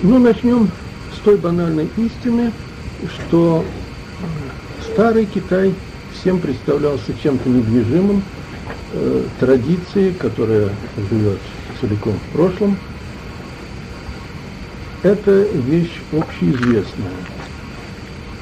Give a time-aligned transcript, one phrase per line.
[0.00, 0.68] Ну, начнем
[1.12, 2.52] с той банальной истины,
[3.26, 3.64] что
[4.92, 5.74] старый Китай
[6.14, 8.22] всем представлялся чем-то недвижимым,
[8.92, 10.68] э, традицией, которая
[11.10, 11.38] живет
[11.80, 12.76] целиком в прошлом.
[15.02, 15.32] Это
[15.68, 17.10] вещь общеизвестная.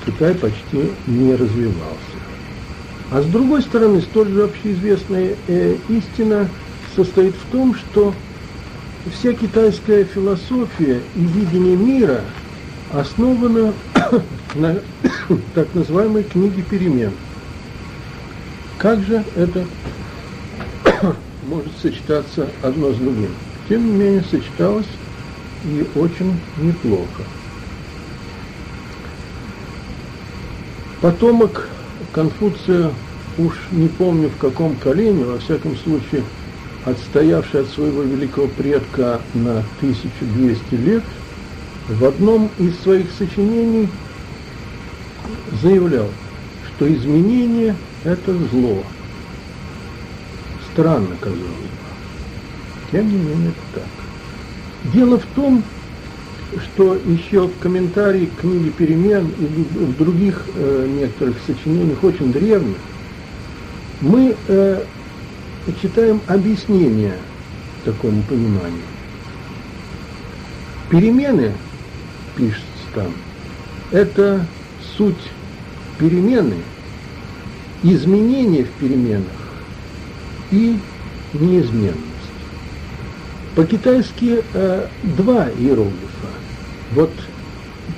[0.05, 2.17] Китай почти не развивался.
[3.13, 6.49] А с другой стороны, столь же общеизвестная э, истина
[6.95, 8.13] состоит в том, что
[9.13, 12.21] вся китайская философия и видение мира
[12.93, 13.73] основана
[14.55, 14.81] на
[15.55, 17.13] так называемой книге перемен.
[18.79, 19.67] Как же это
[21.47, 23.31] может сочетаться одно с другим?
[23.69, 24.87] Тем не менее, сочеталось
[25.65, 27.23] и очень неплохо.
[31.01, 31.69] Потомок
[32.13, 32.93] Конфуция,
[33.37, 36.23] уж не помню в каком колене, во всяком случае,
[36.87, 41.03] отстоявший от своего великого предка на 1200 лет,
[41.89, 43.89] в одном из своих сочинений
[45.61, 46.09] заявлял,
[46.69, 48.83] что изменение– это зло.
[50.73, 52.93] Странно, казалось бы.
[52.93, 54.93] Тем не менее, это так.
[54.93, 55.65] Дело в том,
[56.63, 62.77] что еще в комментарии к книге «Перемен» и в других э, некоторых сочинениях, очень древних,
[64.01, 64.85] мы э,
[65.73, 67.15] читаем объяснение
[67.85, 68.83] такому пониманию.
[70.91, 71.53] Перемены,
[72.37, 73.13] пишется там,
[73.91, 74.47] это
[74.97, 75.15] суть
[75.99, 76.57] перемены,
[77.83, 79.25] изменения в переменах
[80.51, 80.79] и
[81.33, 82.03] неизменность.
[83.55, 86.29] По-китайски э, два иероглифа.
[86.93, 87.11] Вот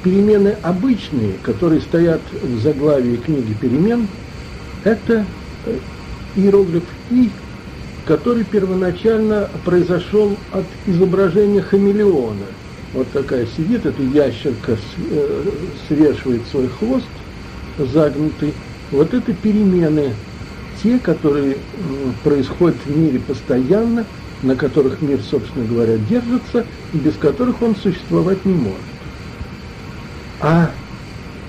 [0.03, 4.07] перемены обычные, которые стоят в заглавии книги перемен,
[4.85, 5.25] это
[5.67, 5.79] э,
[6.37, 7.31] иероглиф «и»,
[8.09, 12.47] который первоначально произошел от изображения хамелеона.
[12.95, 15.45] Вот такая сидит, эта ящерка э,
[15.87, 17.05] свешивает свой хвост
[17.77, 18.55] загнутый.
[18.92, 20.15] Вот это перемены,
[20.83, 21.59] те, которые
[22.25, 24.06] происходят в мире постоянно,
[24.43, 28.81] на которых мир, собственно говоря, держится, и без которых он существовать не может.
[30.41, 30.71] А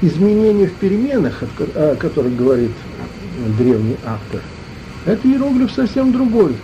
[0.01, 2.71] изменения в переменах, о которых говорит
[3.57, 4.41] древний автор–
[5.05, 6.55] это иероглиф совсем другой.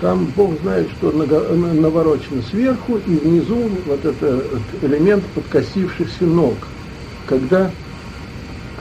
[0.00, 4.44] Там Бог знает, что наворочено сверху, и внизу вот этот
[4.82, 6.54] элемент подкосившихся ног.
[7.26, 7.70] Когда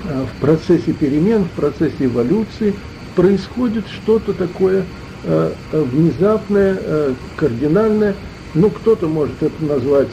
[0.06, 2.74] а, в процессе перемен, в процессе эволюции
[3.16, 4.84] происходит что-то такое
[5.24, 8.16] а, внезапное, а, кардинальное.
[8.54, 10.10] Ну, кто-то может это назвать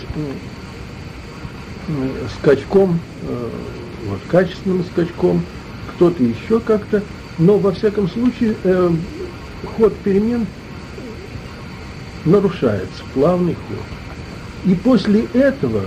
[2.38, 2.98] скачком,
[4.06, 5.42] вот, качественным скачком,
[5.94, 7.02] кто-то еще как-то
[7.40, 8.90] но во всяком случае э,
[9.76, 10.46] ход перемен
[12.24, 13.78] нарушается, плавный ход.
[14.66, 15.84] И после этого,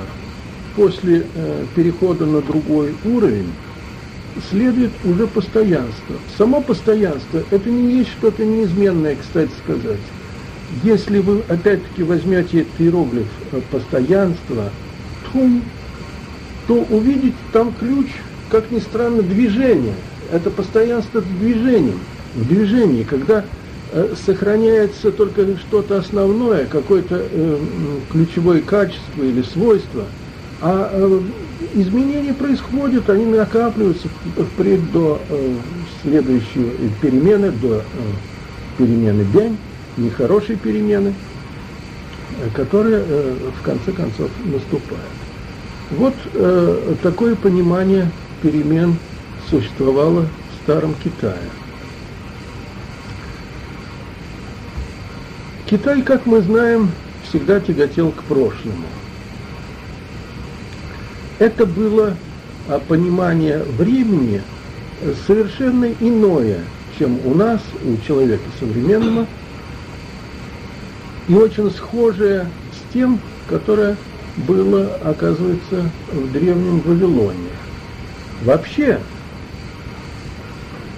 [0.75, 3.51] после э, перехода на другой уровень,
[4.49, 6.15] следует уже постоянство.
[6.37, 9.99] Само постоянство– это не есть что-то неизменное, кстати сказать.
[10.83, 14.71] Если вы опять-таки возьмете этот иероглиф э, постоянства,
[15.31, 15.61] тум,
[16.67, 18.07] то увидите там ключ,
[18.49, 19.93] как ни странно, движение–
[20.31, 21.95] это постоянство в движении.
[22.35, 23.45] В движении, когда
[23.91, 27.59] э, сохраняется только что-то основное, какое-то э,
[28.11, 30.05] ключевое качество или свойство,
[30.61, 31.19] а э,
[31.75, 34.07] изменения происходят, они накапливаются
[34.37, 35.55] впредь до э,
[36.01, 37.81] следующей перемены, до э,
[38.77, 39.57] перемены бянь,
[39.97, 41.13] нехорошей перемены,
[42.39, 45.01] э, которая э, в конце концов наступает.
[45.91, 48.09] Вот э, такое понимание
[48.41, 48.95] перемен–
[49.53, 51.37] существовало в Старом Китае.
[55.67, 56.89] Китай, как мы знаем,
[57.29, 58.87] всегда тяготел к прошлому.
[61.37, 62.15] Это было
[62.67, 64.41] а, понимание времени
[65.27, 66.61] совершенно иное,
[66.97, 69.27] чем у нас, у человека современного,
[71.27, 73.97] и очень схожее с тем, которое
[74.35, 77.49] было, оказывается, в Древнем Вавилоне.
[78.43, 78.99] Вообще,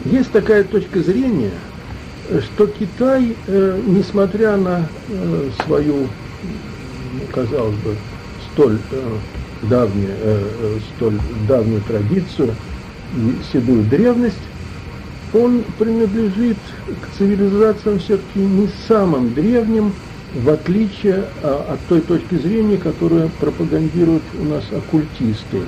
[0.06, 1.52] есть такая точка зрения,
[2.42, 6.07] что Китай, э, несмотря на э, свою,
[7.34, 7.96] казалось бы,
[8.52, 9.02] столь э,
[9.63, 10.12] давнюю,
[10.96, 12.52] столь давнюю традицию
[13.52, 14.36] седую древность,
[15.34, 19.92] он принадлежит к цивилизациям все-таки не самым древним,
[20.36, 25.62] в отличие а, от той точки зрения, которую пропагандируют у нас оккультисты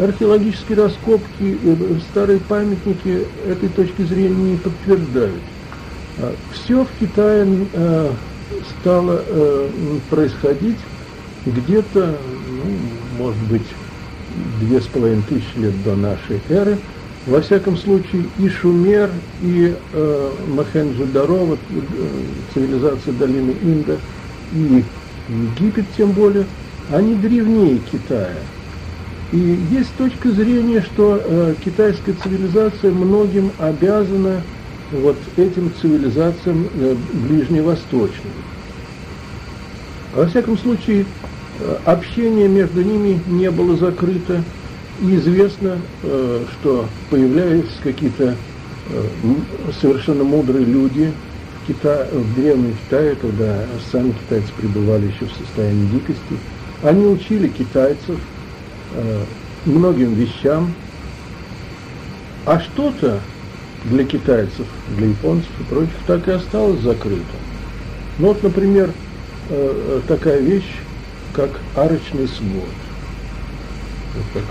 [0.00, 1.76] археологические раскопки, э,
[2.10, 5.42] старые памятники этой точки зрения не подтверждают.
[6.18, 8.10] А, Все в Китае э,
[8.80, 9.68] стало э,
[10.10, 10.78] происходить
[11.46, 12.16] где-то,
[12.50, 13.66] ну, может быть,
[14.60, 16.76] две с половиной тысячи лет до нашей эры,
[17.26, 19.10] во всяком случае, и Шумер,
[19.42, 21.58] и э, Махенджо-Даро, вот,
[22.54, 23.96] цивилизация долины Инда,
[24.52, 24.84] и
[25.28, 26.46] Египет тем более,
[26.90, 28.32] они древнее Китая.
[29.32, 34.40] И есть точка зрения, что э, китайская цивилизация многим обязана
[34.90, 38.32] вот этим цивилизациям э, ближневосточным.
[40.14, 41.04] Во всяком случае,
[41.60, 44.42] э, общение между ними не было закрыто.
[45.02, 48.34] И известно, э, что появляются какие-то
[48.90, 49.02] э,
[49.80, 51.12] совершенно мудрые люди
[51.62, 56.38] в, Китае, в древнем Китае, когда сами китайцы пребывали еще в состоянии дикости.
[56.82, 58.18] Они учили китайцев
[59.64, 60.72] многим вещам,
[62.46, 63.20] а что-то
[63.84, 67.22] для китайцев, для японцев и прочих так и осталось закрыто.
[68.18, 68.90] Ну вот, например,
[70.06, 70.70] такая вещь,
[71.32, 72.64] как арочный свод.
[74.14, 74.44] Вот так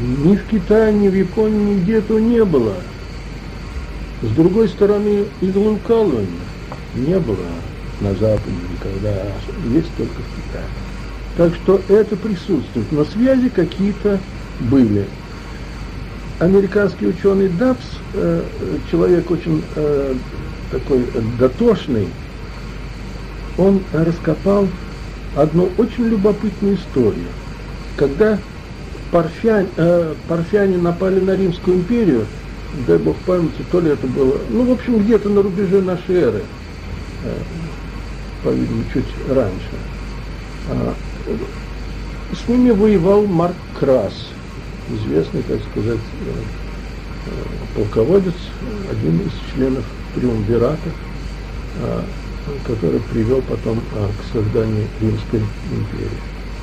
[0.00, 2.74] ни в Китае, ни в Японии нигде этого не было.
[4.22, 6.26] С другой стороны, идолоукалывания
[6.94, 7.46] не было
[8.00, 9.14] на Западе никогда,
[9.72, 10.66] есть только в Китае.
[11.36, 12.90] Так что это присутствует.
[12.92, 14.18] Но связи какие-то
[14.60, 15.06] были.
[16.40, 17.84] Американский ученый Дабс,
[18.14, 18.42] э,
[18.90, 20.14] человек очень э,
[20.70, 21.06] такой
[21.38, 22.08] дотошный,
[23.56, 24.66] он раскопал
[25.36, 27.28] одну очень любопытную историю.
[27.96, 28.38] Когда
[29.10, 32.26] парфяне, э, парфяне напали на Римскую империю,
[32.86, 36.42] дай бог памяти, то ли это было, ну, в общем, где-то на рубеже нашей эры,
[37.24, 37.34] э,
[38.42, 39.70] по-видимому, чуть раньше.
[40.70, 40.94] А,
[42.32, 44.12] с ними воевал Марк Крас,
[44.90, 46.32] известный, так сказать, э,
[47.26, 47.30] э
[47.76, 48.34] полководец,
[48.90, 49.84] один из членов
[50.14, 50.90] Триумвирата,
[51.80, 52.00] э,
[52.66, 55.40] который привел потом к созданию Римской
[55.70, 56.18] империи.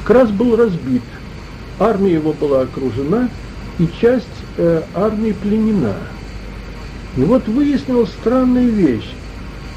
[0.06, 1.04] Крас был разбит–
[1.80, 3.30] армия его была окружена,
[3.80, 4.28] и часть
[4.94, 5.96] армии пленена.
[7.18, 9.10] И вот выяснилась странная вещь.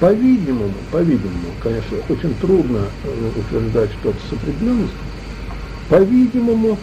[0.02, 4.98] По-видимому, по-видимому, конечно, очень трудно э, утверждать что-то с определенностью,
[5.88, 6.76] по-видимому,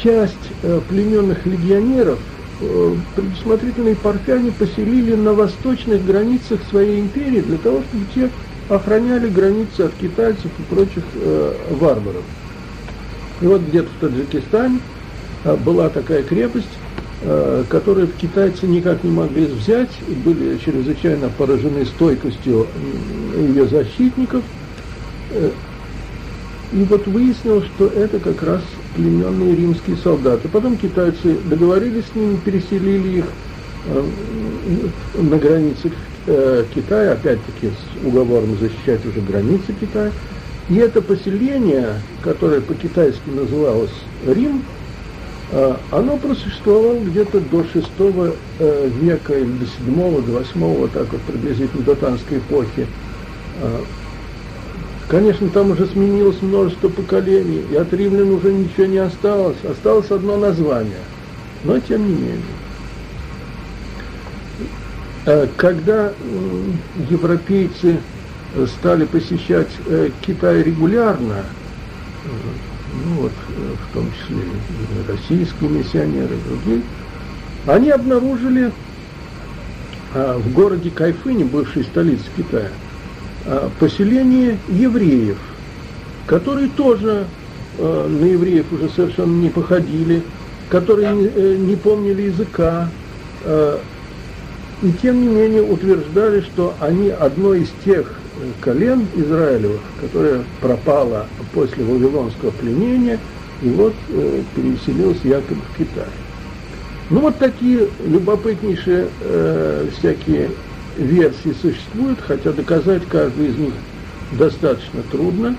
[0.00, 2.20] часть э, плененных легионеров
[2.60, 8.30] э, предусмотрительные парфяне поселили на восточных границах своей империи для того, чтобы те
[8.72, 11.02] охраняли границы от китайцев и прочих
[11.70, 12.22] варваров.
[13.40, 14.78] И вот где-то в Таджикистане
[15.64, 16.68] была такая крепость,
[17.22, 19.90] а, которую китайцы никак не могли взять,
[20.24, 22.66] были чрезвычайно поражены стойкостью
[23.36, 24.42] ее защитников.
[25.30, 25.50] Э,
[26.72, 28.60] и вот выяснилось, что это как раз
[28.94, 30.48] плененные римские солдаты.
[30.48, 33.24] Потом китайцы договорились с ними, переселили их
[33.86, 34.04] а,
[35.14, 35.92] на границе
[36.26, 40.10] э, Китая, опять-таки с уговором защищать уже границы Китая.
[40.68, 43.92] И это поселение, которое по-китайски называлось
[44.26, 44.62] Рим,
[45.92, 47.86] оно просуществовало где-то до 6
[48.58, 52.86] э, века или до 7, до 8, вот так вот приблизительно до Танской эпохи.
[53.62, 53.84] А,
[55.08, 59.56] конечно, там уже сменилось множество поколений, и от римлян уже ничего не осталось.
[59.64, 61.04] Осталось одно название,
[61.62, 62.42] но тем не менее.
[65.26, 66.12] А, когда
[67.08, 67.98] европейцы
[68.78, 71.44] стали посещать э, Китай регулярно,
[73.04, 74.42] ну вот, э, в том числе
[75.08, 76.82] российские миссионеры и другие,
[77.66, 78.70] они обнаружили
[80.14, 82.70] а, в городе Кайфыне, бывшей столице Китая,
[83.44, 85.36] а, поселение евреев,
[86.26, 87.26] которые тоже
[87.78, 90.22] а, на евреев уже совершенно не походили,
[90.70, 92.88] которые не, э, не помнили языка,
[94.82, 98.12] и тем не менее утверждали, что они одно из тех
[98.60, 103.18] колен Израилевых, которое пропало после Вавилонского пленения,
[103.62, 106.08] и вот э, переселилось якобы в Китай.
[107.08, 110.50] Ну вот такие любопытнейшие э, всякие
[110.96, 113.72] версии существуют, хотя доказать каждую из них
[114.32, 115.56] достаточно трудно.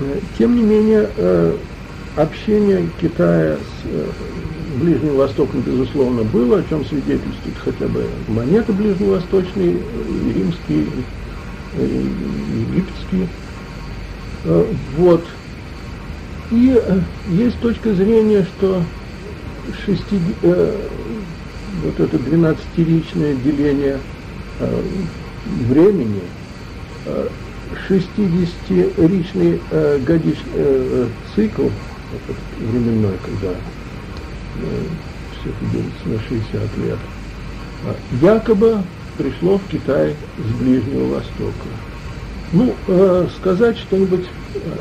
[0.00, 1.56] Э, тем не менее, э,
[2.16, 9.72] общение Китая с э, Ближним Востоком, безусловно, было, о чем свидетельствуют хотя бы монеты ближневосточные,
[9.72, 10.86] и римские,
[11.78, 12.10] и
[12.70, 13.28] египетские.
[14.44, 14.64] Э,
[14.96, 15.24] вот.
[16.50, 18.82] И э, есть точка зрения, что
[19.84, 20.76] шести, э,
[21.82, 23.98] вот это двенадцатиричное деление
[24.60, 24.82] э,
[25.68, 26.22] времени,
[27.06, 27.28] э,
[27.88, 31.68] 60-ричный э, годичный э, цикл,
[32.12, 33.54] этот временной, когда
[35.40, 36.98] все это делится на 60 лет,
[37.84, 38.82] а якобы
[39.16, 41.68] пришло в Китай с Ближнего Востока.
[42.52, 44.26] Ну, э, сказать что-нибудь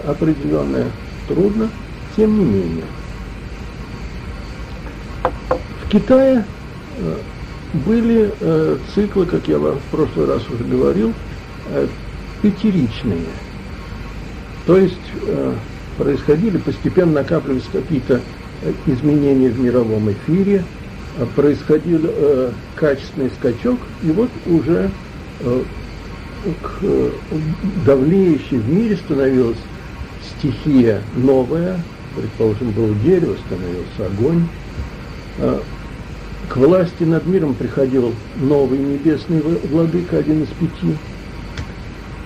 [0.07, 0.87] определенное
[1.27, 1.69] трудно,
[2.15, 2.85] тем не менее.
[5.83, 6.45] В Китае
[6.97, 7.17] э,
[7.85, 11.13] были э, циклы, как я вам в прошлый раз уже говорил,
[11.69, 11.87] э,
[12.41, 13.25] пятеричные.
[14.65, 14.95] То есть
[15.27, 15.53] э,
[15.97, 18.21] происходили, постепенно накапливались какие-то э,
[18.85, 20.63] изменения в мировом эфире,
[21.17, 24.89] э, происходил э, качественный скачок, и вот уже
[25.41, 25.63] э,
[26.61, 27.09] к, э,
[27.85, 29.57] давлеющей в мире становилась
[30.37, 31.79] стихия новая,
[32.15, 34.47] предположим, было дерево, становился огонь.
[35.39, 35.59] Э,
[36.49, 40.95] к власти над миром приходил новый небесный владыка, один из пяти.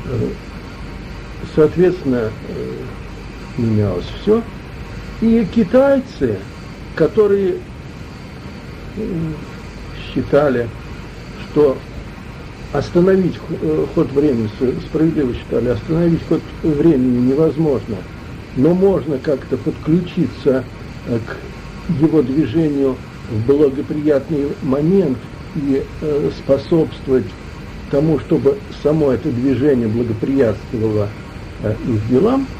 [0.05, 0.27] Э,
[1.55, 2.73] соответственно, э,
[3.57, 4.41] менялось все.
[5.21, 6.37] И китайцы,
[6.95, 7.55] которые
[10.13, 10.65] считали,
[11.43, 11.75] что
[12.73, 14.49] остановить э, ход времени,
[14.87, 17.97] справедливо считали, остановить ход времени невозможно,
[18.55, 20.63] но можно как-то подключиться
[21.07, 22.95] э, к его движению
[23.29, 25.17] в благоприятный момент
[25.55, 25.83] и
[26.37, 27.25] способствовать
[27.91, 31.09] тому, чтобы само это движение благоприятствовало
[31.87, 32.47] их делам–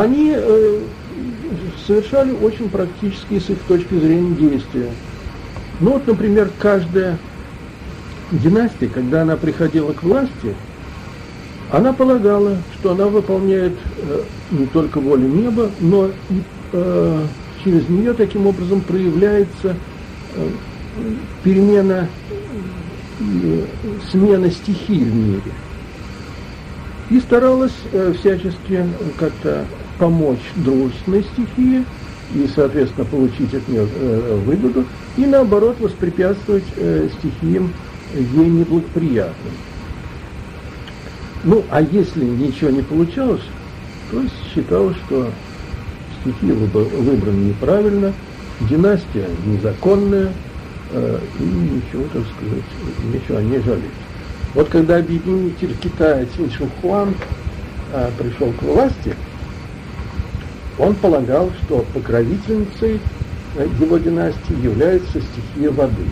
[0.00, 0.80] они э,
[1.86, 4.90] совершали очень практические с их точки зрения действия.
[5.80, 7.18] Ну вот, например, каждая
[8.30, 10.54] династия, когда она приходила к власти,
[11.72, 17.22] она полагала, что она выполняет э, не только волю неба, но и э,
[17.64, 19.76] через нее таким образом проявляется
[20.34, 20.48] э,
[21.42, 22.08] перемена,
[23.20, 23.64] э,
[24.10, 25.52] смена стихий в мире.
[27.08, 28.84] И старалась э, всячески
[29.18, 29.64] как-то
[29.98, 31.84] помочь дружественной стихии
[32.34, 34.84] и, соответственно, получить от нее э, выгоду,
[35.16, 37.72] и наоборот воспрепятствовать э, стихиям
[38.14, 39.52] ей неблагоприятным.
[41.44, 43.42] Ну, а если ничего не получалось,
[44.10, 44.22] то
[44.52, 45.30] считалось, что
[46.20, 48.12] стихия выбрана неправильно,
[48.60, 50.32] династия незаконная,
[50.92, 52.64] э, и ничего, так сказать,
[53.12, 53.84] ничего не жалеть.
[54.54, 57.14] Вот когда объединитель Китая Цин Шухуан
[58.18, 59.14] пришел к власти,
[60.78, 63.00] он полагал, что покровительницей
[63.80, 66.04] его династии является стихия воды.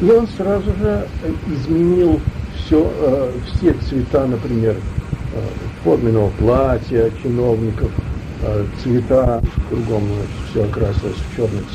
[0.00, 1.06] И он сразу же
[1.48, 2.20] изменил
[2.56, 5.40] все, э, все цвета, например, э,
[5.84, 7.90] форменного платья чиновников,
[8.42, 10.02] э, цвета, кругом
[10.50, 11.66] все окрасилось в черный цвет.